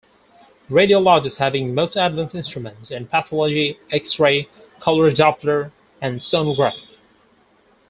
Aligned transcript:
Radiologist 0.71 1.37
having 1.37 1.75
most 1.75 1.95
advanced 1.95 2.33
instruments 2.33 2.89
in 2.89 3.05
pathology, 3.05 3.77
X-ray, 3.91 4.47
Colour 4.79 5.11
Doppler 5.11 5.69
and 6.01 6.15
Sonography. 6.19 6.97